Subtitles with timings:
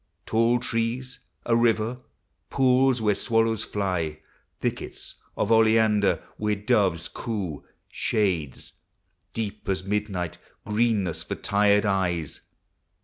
[0.25, 1.99] Tall trees, a river,
[2.49, 4.17] pools, where swallows fly,
[4.59, 8.73] Thickets of oleander where doves coo, Shades,
[9.35, 12.41] deep as midnight, greenness for tired eyes.